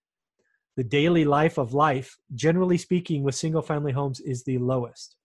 the 0.76 0.84
daily 0.84 1.24
life 1.24 1.58
of 1.58 1.74
life, 1.74 2.18
generally 2.34 2.78
speaking, 2.78 3.22
with 3.22 3.34
single 3.34 3.62
family 3.62 3.92
homes 3.92 4.20
is 4.20 4.44
the 4.44 4.58
lowest. 4.58 5.16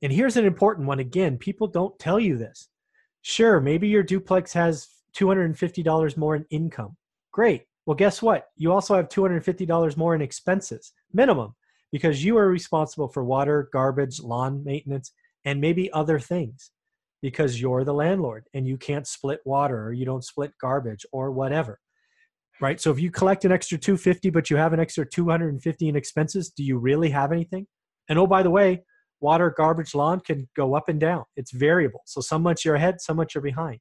And 0.00 0.12
here's 0.12 0.36
an 0.36 0.44
important 0.44 0.86
one 0.86 0.98
again 0.98 1.38
people 1.38 1.66
don't 1.66 1.98
tell 1.98 2.18
you 2.18 2.36
this. 2.36 2.68
Sure, 3.22 3.60
maybe 3.60 3.88
your 3.88 4.02
duplex 4.02 4.52
has 4.52 4.88
$250 5.16 6.16
more 6.16 6.36
in 6.36 6.46
income. 6.50 6.96
Great. 7.32 7.64
Well, 7.86 7.96
guess 7.96 8.22
what? 8.22 8.48
You 8.56 8.72
also 8.72 8.94
have 8.94 9.08
$250 9.08 9.96
more 9.96 10.14
in 10.14 10.22
expenses, 10.22 10.92
minimum, 11.12 11.54
because 11.90 12.24
you 12.24 12.36
are 12.36 12.48
responsible 12.48 13.08
for 13.08 13.24
water, 13.24 13.68
garbage, 13.72 14.20
lawn 14.20 14.62
maintenance, 14.64 15.12
and 15.44 15.60
maybe 15.60 15.92
other 15.92 16.18
things 16.18 16.70
because 17.22 17.60
you're 17.60 17.84
the 17.84 17.94
landlord 17.94 18.44
and 18.54 18.66
you 18.66 18.76
can't 18.76 19.06
split 19.06 19.40
water 19.44 19.84
or 19.84 19.92
you 19.92 20.04
don't 20.04 20.24
split 20.24 20.52
garbage 20.60 21.06
or 21.12 21.30
whatever. 21.30 21.80
Right? 22.62 22.80
So 22.80 22.92
if 22.92 23.00
you 23.00 23.10
collect 23.10 23.44
an 23.44 23.50
extra 23.50 23.76
250 23.76 24.30
but 24.30 24.48
you 24.48 24.56
have 24.56 24.72
an 24.72 24.78
extra 24.78 25.04
250 25.04 25.88
in 25.88 25.96
expenses, 25.96 26.50
do 26.50 26.62
you 26.62 26.78
really 26.78 27.10
have 27.10 27.32
anything? 27.32 27.66
And 28.08 28.20
oh 28.20 28.26
by 28.26 28.44
the 28.44 28.50
way, 28.50 28.84
water, 29.20 29.52
garbage, 29.56 29.96
lawn 29.96 30.20
can 30.20 30.48
go 30.56 30.74
up 30.74 30.88
and 30.88 31.00
down. 31.00 31.24
It's 31.36 31.50
variable. 31.50 32.02
So 32.06 32.20
some 32.20 32.42
months 32.42 32.64
you're 32.64 32.76
ahead, 32.76 33.00
some 33.00 33.16
months 33.16 33.34
you're 33.34 33.42
behind. 33.42 33.80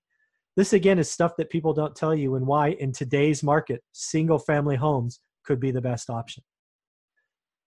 This 0.57 0.73
again 0.73 0.97
is 0.97 1.09
stuff 1.09 1.33
that 1.38 1.51
people 1.51 1.73
don't 1.73 1.95
tell 1.95 2.15
you 2.15 2.35
and 2.35 2.47
why 2.47 2.69
in 2.71 2.91
today's 2.91 3.43
market, 3.43 3.83
single 3.91 4.39
family 4.39 4.75
homes 4.75 5.19
could 5.45 5.59
be 5.59 5.69
the 5.69 5.81
best 5.81 6.09
option. 6.09 6.43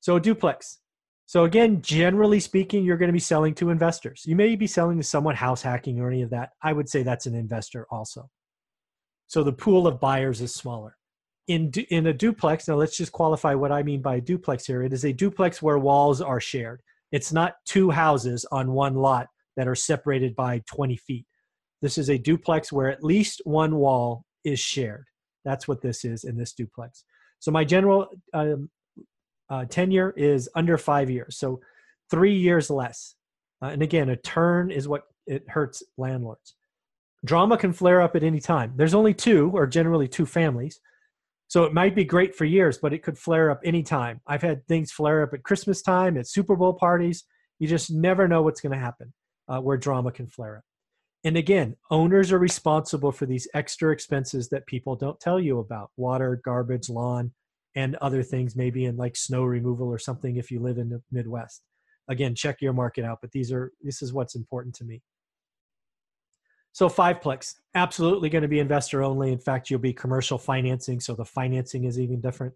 So 0.00 0.16
a 0.16 0.21
duplex. 0.21 0.80
So 1.26 1.44
again, 1.44 1.80
generally 1.80 2.40
speaking, 2.40 2.85
you're 2.85 2.99
going 2.99 3.09
to 3.09 3.14
be 3.14 3.18
selling 3.21 3.54
to 3.54 3.71
investors. 3.71 4.25
You 4.26 4.35
may 4.35 4.56
be 4.56 4.66
selling 4.66 4.99
to 4.99 5.04
someone 5.04 5.37
house 5.37 5.62
hacking 5.62 6.00
or 6.00 6.11
any 6.11 6.23
of 6.23 6.30
that. 6.30 6.50
I 6.61 6.73
would 6.73 6.88
say 6.88 7.04
that's 7.04 7.26
an 7.26 7.37
investor 7.37 7.87
also. 7.90 8.28
So 9.28 9.42
the 9.44 9.52
pool 9.52 9.87
of 9.87 10.00
buyers 10.00 10.40
is 10.40 10.52
smaller. 10.52 10.97
In 11.46 11.70
in 11.90 12.06
a 12.06 12.12
duplex, 12.12 12.68
now 12.68 12.76
let's 12.76 12.96
just 12.96 13.12
qualify 13.12 13.54
what 13.54 13.72
I 13.72 13.82
mean 13.82 14.00
by 14.00 14.16
a 14.16 14.20
duplex 14.20 14.66
here. 14.66 14.82
It 14.82 14.92
is 14.92 15.04
a 15.04 15.12
duplex 15.12 15.60
where 15.60 15.78
walls 15.78 16.20
are 16.20 16.40
shared. 16.40 16.80
It's 17.12 17.32
not 17.32 17.56
two 17.66 17.90
houses 17.90 18.46
on 18.50 18.72
one 18.72 18.94
lot 18.94 19.28
that 19.56 19.68
are 19.68 19.74
separated 19.74 20.34
by 20.34 20.62
20 20.66 20.96
feet. 20.96 21.26
This 21.82 21.98
is 21.98 22.08
a 22.08 22.18
duplex 22.18 22.72
where 22.72 22.90
at 22.90 23.04
least 23.04 23.42
one 23.44 23.76
wall 23.76 24.24
is 24.44 24.58
shared. 24.58 25.04
That's 25.44 25.68
what 25.68 25.82
this 25.82 26.04
is 26.04 26.24
in 26.24 26.36
this 26.36 26.54
duplex. 26.54 27.04
So 27.40 27.50
my 27.50 27.64
general 27.64 28.08
um, 28.32 28.70
uh, 29.50 29.66
tenure 29.66 30.14
is 30.16 30.48
under 30.54 30.78
five 30.78 31.10
years, 31.10 31.36
so 31.36 31.60
three 32.10 32.34
years 32.34 32.70
less. 32.70 33.16
Uh, 33.62 33.66
and 33.66 33.82
again, 33.82 34.08
a 34.08 34.16
turn 34.16 34.70
is 34.70 34.88
what 34.88 35.02
it 35.26 35.48
hurts 35.48 35.82
landlords. 35.98 36.54
Drama 37.24 37.56
can 37.56 37.72
flare 37.72 38.02
up 38.02 38.16
at 38.16 38.22
any 38.22 38.40
time. 38.40 38.72
There's 38.76 38.94
only 38.94 39.14
two, 39.14 39.50
or 39.54 39.66
generally 39.66 40.08
two 40.08 40.26
families. 40.26 40.80
So 41.48 41.64
it 41.64 41.74
might 41.74 41.94
be 41.94 42.04
great 42.04 42.34
for 42.34 42.44
years, 42.44 42.78
but 42.78 42.92
it 42.92 43.02
could 43.02 43.18
flare 43.18 43.50
up 43.50 43.60
anytime. 43.64 44.20
I've 44.26 44.42
had 44.42 44.66
things 44.66 44.90
flare 44.90 45.22
up 45.22 45.34
at 45.34 45.42
Christmas 45.42 45.82
time, 45.82 46.16
at 46.16 46.26
Super 46.26 46.56
Bowl 46.56 46.72
parties. 46.72 47.24
You 47.58 47.68
just 47.68 47.90
never 47.90 48.26
know 48.26 48.42
what's 48.42 48.60
going 48.60 48.72
to 48.72 48.78
happen 48.78 49.12
uh, 49.48 49.60
where 49.60 49.76
drama 49.76 50.10
can 50.10 50.26
flare 50.26 50.58
up. 50.58 50.64
And 51.24 51.36
again, 51.38 51.76
owners 51.90 52.32
are 52.32 52.38
responsible 52.38 53.10
for 53.10 53.24
these 53.24 53.48
extra 53.54 53.92
expenses 53.92 54.48
that 54.50 54.66
people 54.66 54.94
don't 54.94 55.18
tell 55.20 55.40
you 55.40 55.58
about 55.58 55.90
water, 55.96 56.40
garbage, 56.44 56.90
lawn, 56.90 57.32
and 57.74 57.96
other 57.96 58.22
things, 58.22 58.54
maybe 58.54 58.84
in 58.84 58.96
like 58.96 59.16
snow 59.16 59.44
removal 59.44 59.88
or 59.88 59.98
something 59.98 60.36
if 60.36 60.50
you 60.50 60.60
live 60.60 60.78
in 60.78 60.90
the 60.90 61.02
Midwest. 61.10 61.62
Again, 62.08 62.34
check 62.34 62.60
your 62.60 62.74
market 62.74 63.04
out, 63.04 63.18
but 63.22 63.32
these 63.32 63.50
are 63.50 63.72
this 63.80 64.02
is 64.02 64.12
what's 64.12 64.34
important 64.34 64.74
to 64.76 64.84
me. 64.84 65.02
So 66.75 66.88
fiveplex, 66.88 67.54
absolutely 67.76 68.28
going 68.28 68.43
to 68.43 68.49
be 68.49 68.59
investor 68.59 69.04
only. 69.04 69.31
In 69.31 69.38
fact, 69.38 69.71
you'll 69.71 69.78
be 69.78 69.93
commercial 69.93 70.38
financing, 70.38 70.99
so 70.99 71.14
the 71.14 71.25
financing 71.25 71.85
is 71.85 72.00
even 72.00 72.21
different. 72.21 72.52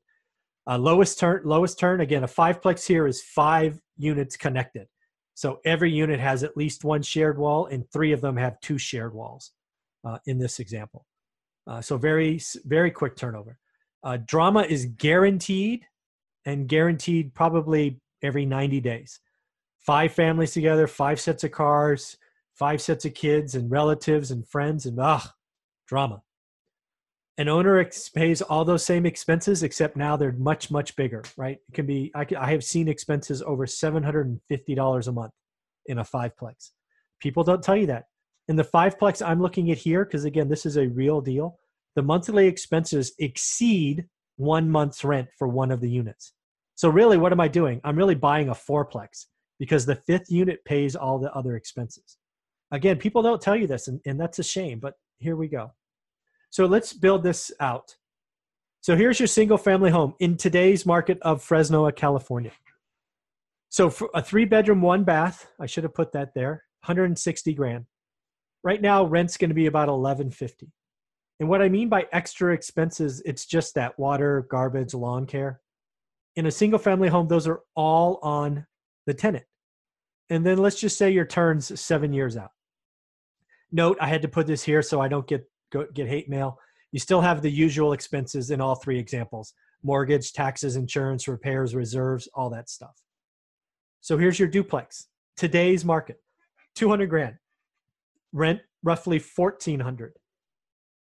Uh, 0.69 0.77
lowest 0.77 1.21
turn, 1.21 1.43
lowest 1.45 1.79
turn. 1.79 2.01
Again, 2.01 2.25
a 2.25 2.27
fiveplex 2.27 2.85
here 2.85 3.07
is 3.07 3.23
five 3.23 3.81
units 3.97 4.37
connected. 4.37 4.89
So 5.35 5.61
every 5.65 5.93
unit 5.93 6.19
has 6.19 6.43
at 6.43 6.57
least 6.57 6.83
one 6.83 7.01
shared 7.01 7.39
wall, 7.39 7.67
and 7.67 7.89
three 7.93 8.11
of 8.11 8.21
them 8.21 8.37
have 8.37 8.61
two 8.61 8.77
shared 8.77 9.15
walls. 9.15 9.53
Uh, 10.05 10.19
in 10.27 10.39
this 10.39 10.59
example, 10.59 11.07
uh, 11.69 11.81
so 11.81 11.97
very 11.97 12.41
very 12.65 12.91
quick 12.91 13.15
turnover. 13.15 13.59
Uh, 14.03 14.19
drama 14.27 14.63
is 14.63 14.87
guaranteed, 14.87 15.85
and 16.45 16.69
guaranteed 16.69 17.35
probably 17.35 18.01
every 18.23 18.47
90 18.47 18.81
days. 18.81 19.21
Five 19.79 20.13
families 20.13 20.53
together, 20.53 20.89
five 20.89 21.21
sets 21.21 21.45
of 21.45 21.53
cars 21.53 22.17
five 22.59 22.81
sets 22.81 23.05
of 23.05 23.15
kids 23.15 23.55
and 23.55 23.71
relatives 23.71 24.31
and 24.31 24.47
friends 24.49 24.85
and 24.87 24.99
ah, 25.00 25.33
drama. 25.87 26.23
An 27.38 27.49
owner 27.49 27.79
ex- 27.79 28.09
pays 28.09 28.43
all 28.43 28.65
those 28.65 28.85
same 28.85 29.07
expenses, 29.07 29.62
except 29.62 29.97
now 29.97 30.17
they're 30.17 30.33
much, 30.33 30.73
much 30.73 30.97
bigger, 30.97 31.23
right? 31.37 31.59
It 31.69 31.75
can 31.75 31.87
be, 31.87 32.11
I, 32.15 32.25
can, 32.25 32.38
I 32.38 32.50
have 32.50 32.65
seen 32.65 32.88
expenses 32.88 33.43
over 33.43 33.65
$750 33.65 35.09
a 35.09 35.12
month 35.12 35.33
in 35.87 35.99
a 35.99 36.05
fiveplex. 36.05 36.71
People 37.21 37.45
don't 37.45 37.62
tell 37.62 37.77
you 37.77 37.87
that. 37.87 38.07
In 38.49 38.57
the 38.57 38.65
fiveplex 38.65 39.25
I'm 39.25 39.41
looking 39.41 39.71
at 39.71 39.79
here, 39.79 40.05
because 40.05 40.25
again, 40.25 40.49
this 40.49 40.67
is 40.67 40.77
a 40.77 40.88
real 40.88 41.21
deal, 41.21 41.59
the 41.95 42.03
monthly 42.03 42.47
expenses 42.47 43.12
exceed 43.19 44.07
one 44.37 44.69
month's 44.69 45.05
rent 45.05 45.29
for 45.37 45.49
one 45.49 45.71
of 45.71 45.81
the 45.81 45.91
units. 45.91 46.33
So, 46.75 46.88
really, 46.88 47.19
what 47.19 47.33
am 47.33 47.41
I 47.41 47.49
doing? 47.49 47.81
I'm 47.83 47.97
really 47.97 48.15
buying 48.15 48.50
a 48.50 48.55
fourplex 48.55 49.27
because 49.59 49.85
the 49.85 49.97
fifth 49.97 50.31
unit 50.31 50.65
pays 50.65 50.95
all 50.95 51.19
the 51.19 51.33
other 51.33 51.57
expenses. 51.57 52.18
Again, 52.71 52.99
people 52.99 53.23
don't 53.23 53.41
tell 53.41 53.57
you 53.57 53.67
this, 53.67 53.89
and, 53.89 54.01
and 54.05 54.21
that's 54.21 54.39
a 54.39 54.43
shame, 54.43 54.79
but 54.79 54.95
here 55.19 55.37
we 55.37 55.49
go. 55.49 55.73
So 56.51 56.67
let's 56.67 56.93
build 56.93 57.23
this 57.23 57.51
out. 57.61 57.97
So 58.81 58.97
here's 58.97 59.19
your 59.19 59.27
single 59.27 59.59
family 59.59 59.91
home 59.91 60.15
in 60.21 60.37
today's 60.37 60.87
market 60.87 61.19
of 61.23 61.43
Fresno, 61.43 61.91
California. 61.91 62.53
So 63.71 63.91
for 63.91 64.09
a 64.15 64.23
three 64.23 64.45
bedroom, 64.45 64.81
one 64.81 65.05
bath, 65.05 65.47
I 65.61 65.67
should 65.67 65.85
have 65.85 65.95
put 65.95 66.13
that 66.13 66.33
there, 66.35 66.65
160 66.85 67.55
grand. 67.55 67.87
Right 68.63 68.81
now, 68.81 69.05
rent's 69.05 69.37
going 69.37 69.51
to 69.51 69.55
be 69.55 69.67
about 69.67 69.89
1150. 69.89 70.71
And 71.41 71.49
what 71.49 71.63
I 71.63 71.69
mean 71.69 71.89
by 71.89 72.07
extra 72.13 72.53
expenses, 72.53 73.23
it's 73.25 73.47
just 73.47 73.75
that 73.75 73.99
water, 73.99 74.47
garbage, 74.51 74.95
lawn 74.95 75.27
care. 75.27 75.61
In 76.37 76.47
a 76.47 76.51
single 76.51 76.79
family 76.79 77.09
home, 77.09 77.29
those 77.29 77.47
are 77.47 77.61
all 77.77 78.19
on 78.23 78.67
the 79.07 79.15
tenant. 79.15 79.45
And 80.31 80.45
then 80.45 80.59
let's 80.59 80.81
just 80.81 80.99
say 80.99 81.11
your 81.11 81.25
turn's 81.25 81.79
seven 81.81 82.13
years 82.13 82.37
out 82.37 82.51
note 83.71 83.97
i 84.01 84.07
had 84.07 84.23
to 84.23 84.29
put 84.29 84.47
this 84.47 84.63
here 84.63 84.83
so 84.83 85.01
i 85.01 85.09
don't 85.09 85.27
get 85.27 85.49
go, 85.71 85.87
get 85.93 86.09
hate 86.09 86.29
mail. 86.29 86.59
You 86.93 86.99
still 86.99 87.21
have 87.21 87.43
the 87.43 87.51
usual 87.51 87.93
expenses 87.93 88.51
in 88.51 88.61
all 88.61 88.75
three 88.75 88.99
examples 88.99 89.55
mortgage 89.85 90.33
taxes 90.33 90.75
insurance 90.75 91.29
repairs 91.29 91.73
reserves 91.73 92.29
all 92.35 92.51
that 92.51 92.69
stuff. 92.69 93.01
So 94.01 94.19
here's 94.19 94.39
your 94.39 94.49
duplex. 94.49 95.07
Today's 95.37 95.85
market 95.85 96.21
200 96.75 97.07
grand. 97.07 97.37
Rent 98.33 98.61
roughly 98.83 99.19
1400 99.19 100.13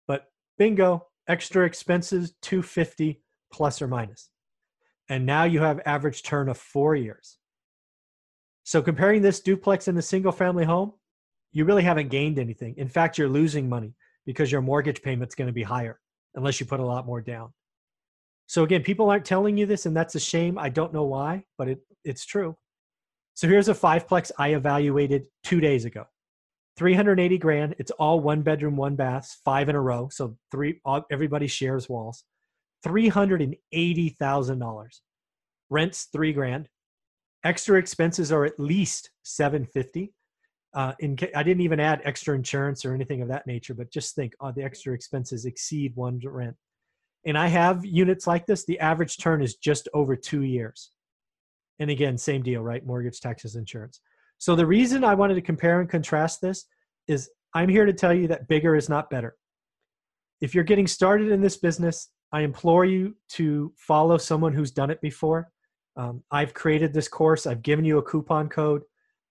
but 0.08 0.26
bingo 0.58 1.06
extra 1.28 1.66
expenses 1.66 2.34
250 2.42 3.22
plus 3.52 3.82
or 3.82 3.88
minus. 3.88 4.30
And 5.10 5.26
now 5.26 5.44
you 5.44 5.62
have 5.62 5.80
average 5.86 6.24
turn 6.24 6.50
of 6.50 6.58
four 6.58 6.96
years. 6.96 7.38
So 8.64 8.82
comparing 8.82 9.22
this 9.22 9.40
duplex 9.40 9.88
and 9.88 9.98
the 9.98 10.02
single 10.02 10.32
family 10.32 10.66
home 10.66 10.94
you 11.58 11.66
really 11.66 11.82
haven't 11.82 12.10
gained 12.10 12.38
anything. 12.38 12.76
In 12.78 12.88
fact, 12.88 13.18
you're 13.18 13.28
losing 13.28 13.68
money 13.68 13.96
because 14.28 14.52
your 14.52 14.62
mortgage 14.62 15.02
payment's 15.02 15.34
going 15.34 15.48
to 15.48 15.54
be 15.54 15.64
higher 15.64 16.00
unless 16.36 16.60
you 16.60 16.68
put 16.68 16.80
a 16.80 16.86
lot 16.86 17.08
more 17.08 17.20
down. 17.20 17.52
So 18.46 18.64
again, 18.64 18.84
people 18.84 19.10
aren't 19.10 19.26
telling 19.26 19.58
you 19.58 19.66
this, 19.66 19.88
and 19.88 19.98
that's 19.98 20.14
a 20.14 20.20
shame. 20.20 20.60
I 20.60 20.70
don't 20.70 20.94
know 20.94 21.06
why, 21.06 21.46
but 21.58 21.68
it, 21.68 21.80
it's 22.06 22.28
true. 22.28 22.56
So 23.34 23.48
here's 23.48 23.70
a 23.70 23.74
fiveplex 23.74 24.30
I 24.38 24.50
evaluated 24.50 25.24
two 25.44 25.60
days 25.60 25.86
ago. 25.86 26.06
380 26.78 27.40
grand. 27.40 27.74
It's 27.80 27.90
all 27.90 28.20
one 28.20 28.44
bedroom, 28.44 28.78
one 28.78 28.96
bath, 28.96 29.38
five 29.44 29.68
in 29.68 29.76
a 29.76 29.82
row. 29.82 30.10
So 30.12 30.38
three, 30.52 30.80
all, 30.86 31.06
everybody 31.12 31.48
shares 31.48 31.90
walls. 31.90 32.24
$380,000. 32.86 34.88
Rents 35.72 36.08
three 36.14 36.34
grand. 36.34 36.70
Extra 37.44 37.80
expenses 37.80 38.32
are 38.32 38.46
at 38.46 38.60
least 38.60 39.10
750 39.24 40.14
uh, 40.74 40.94
in 41.00 41.18
I 41.36 41.44
didn't 41.44 41.62
even 41.62 41.80
add 41.80 42.02
extra 42.04 42.36
insurance 42.36 42.86
or 42.86 42.94
anything 42.94 43.22
of 43.22 43.28
that 43.30 43.48
nature, 43.48 43.74
but 43.74 43.92
just 43.92 44.16
think 44.16 44.34
oh, 44.40 44.52
the 44.52 44.64
extra 44.64 44.94
expenses 44.94 45.46
exceed 45.46 45.96
one 45.96 46.20
rent. 46.24 46.56
And 47.26 47.38
I 47.38 47.48
have 47.48 47.86
units 47.86 48.28
like 48.28 48.46
this. 48.46 48.66
The 48.66 48.80
average 48.80 49.18
turn 49.18 49.42
is 49.42 49.56
just 49.56 49.90
over 49.94 50.16
two 50.16 50.44
years. 50.44 50.92
And 51.80 51.90
again, 51.90 52.18
same 52.18 52.42
deal, 52.42 52.62
right? 52.62 52.86
Mortgage, 52.86 53.20
taxes, 53.20 53.56
insurance. 53.56 54.02
So 54.38 54.56
the 54.56 54.66
reason 54.66 55.04
I 55.04 55.16
wanted 55.16 55.36
to 55.36 55.42
compare 55.42 55.82
and 55.82 55.90
contrast 55.90 56.42
this 56.42 56.66
is 57.08 57.30
I'm 57.54 57.70
here 57.70 57.86
to 57.86 57.94
tell 57.94 58.14
you 58.14 58.28
that 58.28 58.48
bigger 58.48 58.76
is 58.76 58.90
not 58.90 59.10
better. 59.10 59.36
If 60.42 60.54
you're 60.54 60.64
getting 60.64 60.88
started 60.88 61.32
in 61.32 61.42
this 61.42 61.58
business, 61.58 62.10
I 62.32 62.42
implore 62.42 62.86
you 62.86 63.16
to 63.30 63.74
follow 63.78 64.18
someone 64.18 64.54
who's 64.54 64.72
done 64.72 64.92
it 64.92 65.02
before. 65.02 65.50
Um, 65.96 66.24
I've 66.30 66.54
created 66.54 66.94
this 66.94 67.08
course, 67.08 67.48
I've 67.48 67.64
given 67.64 67.86
you 67.86 67.98
a 67.98 68.04
coupon 68.04 68.50
code. 68.50 68.84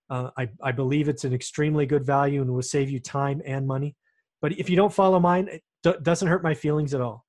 Uh, 0.08 0.30
I, 0.38 0.48
I 0.62 0.72
believe 0.72 1.08
it's 1.08 1.24
an 1.24 1.34
extremely 1.34 1.86
good 1.86 2.04
value 2.04 2.40
and 2.42 2.52
will 2.52 2.62
save 2.62 2.90
you 2.90 3.00
time 3.00 3.42
and 3.44 3.66
money. 3.66 3.96
But 4.40 4.52
if 4.58 4.70
you 4.70 4.76
don't 4.76 4.92
follow 4.92 5.18
mine, 5.18 5.48
it 5.48 5.62
do- 5.82 5.98
doesn't 6.02 6.28
hurt 6.28 6.42
my 6.42 6.54
feelings 6.54 6.94
at 6.94 7.00
all. 7.00 7.24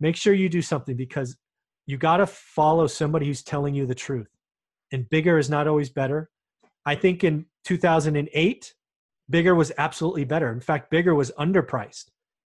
Make 0.00 0.16
sure 0.16 0.34
you 0.34 0.48
do 0.48 0.62
something 0.62 0.96
because 0.96 1.36
you 1.86 1.96
got 1.96 2.18
to 2.18 2.26
follow 2.26 2.86
somebody 2.86 3.26
who's 3.26 3.42
telling 3.42 3.74
you 3.74 3.86
the 3.86 3.94
truth. 3.94 4.28
And 4.92 5.08
bigger 5.10 5.38
is 5.38 5.50
not 5.50 5.66
always 5.66 5.90
better. 5.90 6.30
I 6.84 6.94
think 6.94 7.24
in 7.24 7.46
2008, 7.64 8.74
bigger 9.30 9.54
was 9.54 9.72
absolutely 9.78 10.24
better. 10.24 10.50
In 10.50 10.60
fact, 10.60 10.90
bigger 10.90 11.14
was 11.14 11.30
underpriced 11.38 12.06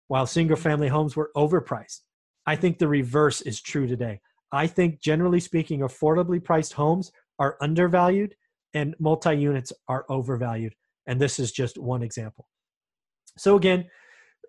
while 0.07 0.25
single 0.25 0.57
family 0.57 0.87
homes 0.87 1.15
were 1.15 1.31
overpriced. 1.35 2.01
I 2.45 2.55
think 2.55 2.77
the 2.77 2.87
reverse 2.87 3.41
is 3.41 3.61
true 3.61 3.87
today. 3.87 4.21
I 4.51 4.67
think, 4.67 5.01
generally 5.01 5.41
speaking, 5.41 5.81
affordably 5.81 6.41
priced 6.41 6.73
homes 6.73 7.11
are 7.39 7.57
undervalued 7.61 8.35
and 8.77 8.95
multi 8.99 9.33
units 9.33 9.73
are 9.87 10.05
overvalued. 10.07 10.73
And 11.07 11.19
this 11.19 11.39
is 11.39 11.51
just 11.51 11.77
one 11.77 12.03
example. 12.03 12.47
So, 13.37 13.55
again, 13.55 13.85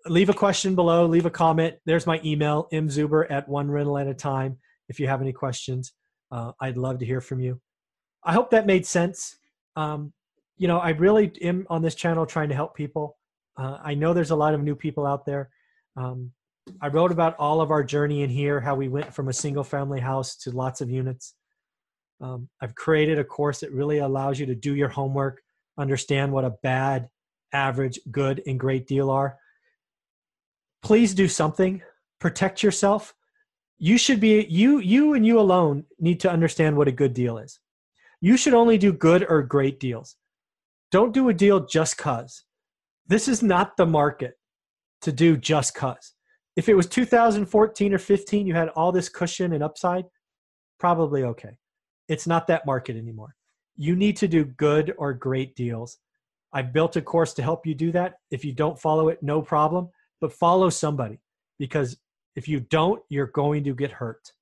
leave 0.05 0.29
a 0.29 0.33
question 0.33 0.75
below, 0.75 1.05
leave 1.05 1.25
a 1.25 1.31
comment. 1.31 1.75
There's 1.85 2.05
my 2.05 2.21
email, 2.23 2.67
mzuber 2.71 3.25
at 3.29 3.49
one 3.49 3.69
rental 3.71 3.97
at 3.97 4.07
a 4.07 4.13
time. 4.13 4.57
If 4.87 4.99
you 4.99 5.07
have 5.07 5.21
any 5.21 5.33
questions, 5.33 5.93
uh, 6.31 6.51
I'd 6.61 6.77
love 6.77 6.99
to 6.99 7.05
hear 7.05 7.21
from 7.21 7.39
you. 7.39 7.59
I 8.23 8.33
hope 8.33 8.51
that 8.51 8.65
made 8.67 8.85
sense. 8.85 9.37
Um, 9.75 10.13
you 10.57 10.67
know, 10.67 10.79
I 10.79 10.89
really 10.89 11.31
am 11.41 11.65
on 11.69 11.81
this 11.81 11.95
channel 11.95 12.25
trying 12.25 12.49
to 12.49 12.55
help 12.55 12.75
people. 12.75 13.17
Uh, 13.57 13.77
I 13.83 13.93
know 13.95 14.13
there's 14.13 14.31
a 14.31 14.35
lot 14.35 14.53
of 14.53 14.61
new 14.61 14.75
people 14.75 15.05
out 15.05 15.25
there. 15.25 15.49
Um, 15.95 16.31
I 16.81 16.87
wrote 16.89 17.11
about 17.11 17.35
all 17.39 17.61
of 17.61 17.71
our 17.71 17.83
journey 17.83 18.21
in 18.21 18.29
here, 18.29 18.59
how 18.59 18.75
we 18.75 18.89
went 18.89 19.13
from 19.13 19.27
a 19.29 19.33
single 19.33 19.63
family 19.63 19.99
house 19.99 20.35
to 20.43 20.51
lots 20.51 20.81
of 20.81 20.89
units. 20.89 21.33
Um, 22.21 22.49
I've 22.61 22.75
created 22.75 23.17
a 23.19 23.23
course 23.23 23.59
that 23.61 23.71
really 23.71 23.99
allows 23.99 24.39
you 24.39 24.45
to 24.45 24.55
do 24.55 24.75
your 24.75 24.89
homework, 24.89 25.41
understand 25.77 26.31
what 26.31 26.45
a 26.45 26.55
bad, 26.63 27.09
average, 27.53 27.99
good, 28.11 28.41
and 28.45 28.59
great 28.59 28.87
deal 28.87 29.09
are. 29.09 29.37
Please 30.83 31.13
do 31.13 31.27
something. 31.27 31.81
Protect 32.19 32.63
yourself. 32.63 33.13
You 33.77 33.97
should 33.97 34.19
be 34.19 34.45
you 34.49 34.79
you 34.79 35.13
and 35.13 35.25
you 35.25 35.39
alone 35.39 35.85
need 35.99 36.19
to 36.21 36.31
understand 36.31 36.75
what 36.75 36.89
a 36.89 36.93
good 36.93 37.13
deal 37.13 37.37
is. 37.37 37.59
You 38.21 38.35
should 38.35 38.53
only 38.53 38.77
do 38.77 38.91
good 38.91 39.25
or 39.29 39.41
great 39.41 39.79
deals. 39.79 40.17
Don't 40.91 41.13
do 41.13 41.29
a 41.29 41.33
deal 41.33 41.65
just 41.65 41.97
cuz. 41.97 42.43
This 43.07 43.27
is 43.29 43.41
not 43.41 43.77
the 43.77 43.85
market 43.85 44.33
to 45.01 45.13
do 45.13 45.37
just 45.37 45.73
cuz. 45.75 46.13
If 46.57 46.67
it 46.67 46.75
was 46.75 46.87
2014 46.87 47.93
or 47.93 47.97
15, 47.97 48.47
you 48.47 48.53
had 48.53 48.69
all 48.69 48.91
this 48.91 49.07
cushion 49.07 49.53
and 49.53 49.63
upside, 49.63 50.05
probably 50.77 51.23
okay. 51.23 51.57
It's 52.09 52.27
not 52.27 52.47
that 52.47 52.65
market 52.65 52.97
anymore. 52.97 53.35
You 53.77 53.95
need 53.95 54.17
to 54.17 54.27
do 54.27 54.43
good 54.43 54.93
or 54.97 55.13
great 55.13 55.55
deals. 55.55 55.99
I've 56.51 56.73
built 56.73 56.97
a 56.97 57.01
course 57.01 57.33
to 57.35 57.43
help 57.43 57.65
you 57.65 57.75
do 57.75 57.91
that. 57.93 58.15
If 58.31 58.43
you 58.43 58.51
don't 58.51 58.79
follow 58.79 59.07
it, 59.07 59.23
no 59.23 59.41
problem, 59.41 59.89
but 60.19 60.33
follow 60.33 60.69
somebody 60.69 61.19
because 61.59 61.97
if 62.35 62.47
you 62.47 62.59
don't, 62.59 63.01
you're 63.09 63.27
going 63.27 63.63
to 63.63 63.75
get 63.75 63.91
hurt. 63.91 64.33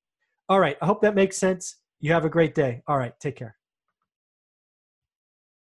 All 0.48 0.58
right. 0.58 0.76
I 0.80 0.86
hope 0.86 1.02
that 1.02 1.14
makes 1.14 1.36
sense. 1.36 1.76
You 2.00 2.12
have 2.12 2.24
a 2.24 2.30
great 2.30 2.54
day. 2.54 2.82
All 2.88 2.96
right. 2.96 3.12
Take 3.20 3.36
care. 3.36 3.54